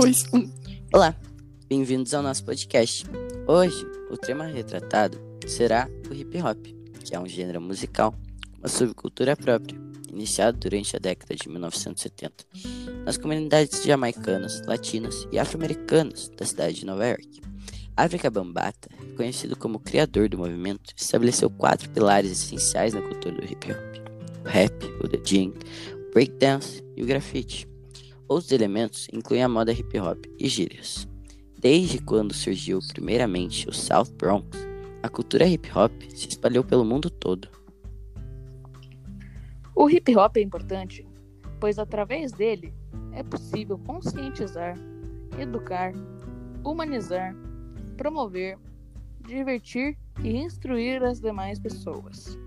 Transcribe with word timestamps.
Dois, 0.00 0.24
um. 0.32 0.48
Olá, 0.94 1.12
bem-vindos 1.68 2.14
ao 2.14 2.22
nosso 2.22 2.44
podcast. 2.44 3.04
Hoje, 3.48 3.84
o 4.10 4.16
tema 4.16 4.46
retratado 4.46 5.18
será 5.44 5.88
o 6.08 6.14
hip 6.14 6.40
hop, 6.40 6.66
que 7.04 7.16
é 7.16 7.18
um 7.18 7.26
gênero 7.26 7.60
musical, 7.60 8.14
uma 8.58 8.68
subcultura 8.68 9.36
própria, 9.36 9.76
iniciado 10.08 10.56
durante 10.56 10.94
a 10.94 11.00
década 11.00 11.34
de 11.34 11.48
1970 11.48 12.44
nas 13.04 13.16
comunidades 13.16 13.82
jamaicanas, 13.82 14.62
latinas 14.66 15.26
e 15.32 15.38
afro-americanas 15.38 16.28
da 16.28 16.46
cidade 16.46 16.80
de 16.80 16.86
Nova 16.86 17.06
York. 17.06 17.40
África 17.98 18.30
Bambata, 18.30 18.88
conhecido 19.16 19.56
como 19.56 19.80
criador 19.80 20.28
do 20.28 20.38
movimento, 20.38 20.94
estabeleceu 20.96 21.50
quatro 21.50 21.90
pilares 21.90 22.30
essenciais 22.30 22.94
na 22.94 23.02
cultura 23.02 23.34
do 23.34 23.44
hip 23.44 23.72
hop: 23.72 24.44
o 24.44 24.48
rap, 24.48 24.84
o 25.02 25.08
DJing, 25.08 25.52
o 26.08 26.12
breakdance 26.14 26.80
e 26.96 27.02
o 27.02 27.06
grafite. 27.06 27.66
Outros 28.28 28.52
elementos 28.52 29.08
incluem 29.12 29.42
a 29.42 29.48
moda 29.48 29.72
hip 29.72 29.98
hop 29.98 30.26
e 30.38 30.48
gírias. 30.48 31.08
Desde 31.58 31.98
quando 31.98 32.32
surgiu 32.32 32.78
primeiramente 32.86 33.68
o 33.68 33.72
South 33.72 34.12
Bronx, 34.16 34.46
a 35.02 35.08
cultura 35.08 35.48
hip 35.48 35.68
hop 35.76 35.90
se 36.10 36.28
espalhou 36.28 36.62
pelo 36.62 36.84
mundo 36.84 37.10
todo. 37.10 37.48
O 39.74 39.90
hip 39.90 40.16
hop 40.16 40.36
é 40.36 40.40
importante, 40.40 41.04
pois 41.58 41.80
através 41.80 42.30
dele 42.30 42.72
é 43.12 43.24
possível 43.24 43.76
conscientizar, 43.76 44.78
educar, 45.36 45.92
humanizar, 46.62 47.34
promover, 47.98 48.56
divertir 49.26 49.98
e 50.22 50.38
instruir 50.38 51.02
as 51.02 51.20
demais 51.20 51.58
pessoas. 51.58 52.38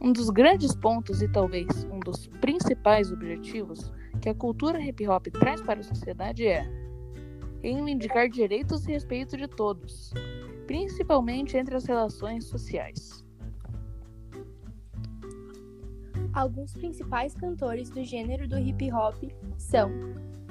Um 0.00 0.12
dos 0.12 0.30
grandes 0.30 0.76
pontos 0.76 1.22
e 1.22 1.28
talvez 1.28 1.66
um 1.90 1.98
dos 1.98 2.28
principais 2.40 3.10
objetivos 3.10 3.90
que 4.20 4.28
a 4.28 4.34
cultura 4.34 4.80
hip 4.80 5.08
hop 5.08 5.26
traz 5.28 5.60
para 5.62 5.80
a 5.80 5.82
sociedade 5.82 6.46
é 6.46 6.64
reivindicar 7.62 8.28
direitos 8.28 8.86
e 8.86 8.92
respeito 8.92 9.36
de 9.36 9.48
todos, 9.48 10.12
principalmente 10.66 11.56
entre 11.56 11.74
as 11.74 11.86
relações 11.86 12.44
sociais. 12.44 13.24
Alguns 16.32 16.74
principais 16.74 17.34
cantores 17.34 17.88
do 17.88 18.04
gênero 18.04 18.46
do 18.46 18.58
hip 18.58 18.92
hop 18.92 19.16
são 19.56 19.90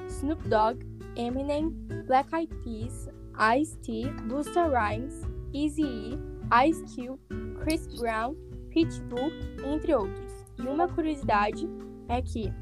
Snoop 0.08 0.48
Dogg, 0.50 0.84
Eminem, 1.16 1.70
Black 2.08 2.34
Eyed 2.36 2.54
Peas, 2.64 3.08
Ice-T, 3.58 4.10
Busta 4.28 4.68
Rhymes, 4.68 5.22
Eazy-E, 5.54 6.18
Ice 6.68 6.84
Cube, 6.96 7.20
Chris 7.62 7.88
Brown, 8.00 8.36
Pitbull, 8.70 9.32
entre 9.66 9.96
outros. 9.96 10.32
E 10.58 10.64
uma 10.64 10.88
curiosidade 10.88 11.68
é 12.08 12.22
que 12.22 12.54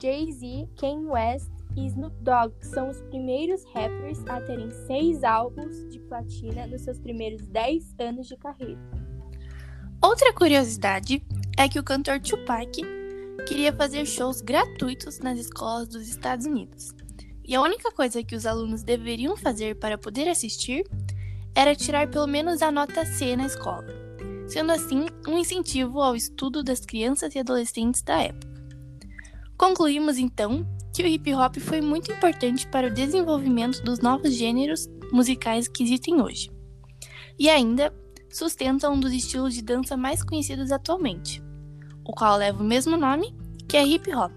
Jay-Z, 0.00 0.68
Kanye 0.78 1.06
West 1.06 1.50
e 1.76 1.86
Snoop 1.86 2.14
Dogg 2.22 2.54
são 2.60 2.88
os 2.88 3.00
primeiros 3.02 3.64
rappers 3.74 4.22
a 4.28 4.40
terem 4.40 4.70
seis 4.86 5.24
álbuns 5.24 5.88
de 5.88 5.98
platina 6.00 6.66
nos 6.66 6.82
seus 6.82 6.98
primeiros 6.98 7.46
10 7.48 7.94
anos 7.98 8.28
de 8.28 8.36
carreira. 8.36 8.80
Outra 10.02 10.32
curiosidade 10.32 11.24
é 11.58 11.68
que 11.68 11.78
o 11.78 11.82
cantor 11.82 12.20
Tupac 12.20 12.82
queria 13.46 13.72
fazer 13.72 14.04
shows 14.06 14.40
gratuitos 14.40 15.18
nas 15.20 15.38
escolas 15.38 15.88
dos 15.88 16.08
Estados 16.08 16.46
Unidos. 16.46 16.94
E 17.46 17.54
a 17.54 17.60
única 17.60 17.92
coisa 17.92 18.22
que 18.22 18.34
os 18.34 18.46
alunos 18.46 18.82
deveriam 18.82 19.36
fazer 19.36 19.76
para 19.76 19.98
poder 19.98 20.28
assistir 20.28 20.84
era 21.54 21.74
tirar 21.74 22.08
pelo 22.08 22.26
menos 22.26 22.62
a 22.62 22.72
nota 22.72 23.04
C 23.04 23.36
na 23.36 23.46
escola, 23.46 23.86
sendo 24.48 24.72
assim 24.72 25.06
um 25.28 25.38
incentivo 25.38 26.00
ao 26.00 26.16
estudo 26.16 26.62
das 26.64 26.80
crianças 26.80 27.34
e 27.34 27.38
adolescentes 27.38 28.02
da 28.02 28.22
época. 28.22 28.54
Concluímos 29.56 30.18
então 30.18 30.66
que 30.92 31.02
o 31.02 31.06
hip 31.06 31.34
hop 31.34 31.56
foi 31.58 31.80
muito 31.80 32.10
importante 32.10 32.66
para 32.66 32.86
o 32.86 32.94
desenvolvimento 32.94 33.82
dos 33.82 33.98
novos 34.00 34.32
gêneros 34.32 34.88
musicais 35.12 35.68
que 35.68 35.82
existem 35.82 36.20
hoje. 36.20 36.50
E 37.38 37.50
ainda 37.50 37.92
sustenta 38.30 38.90
um 38.90 38.98
dos 38.98 39.12
estilos 39.12 39.54
de 39.54 39.62
dança 39.62 39.96
mais 39.96 40.22
conhecidos 40.22 40.72
atualmente, 40.72 41.42
o 42.04 42.12
qual 42.12 42.36
leva 42.36 42.62
o 42.62 42.66
mesmo 42.66 42.96
nome, 42.96 43.34
que 43.68 43.76
é 43.76 43.86
hip 43.86 44.12
hop. 44.14 44.32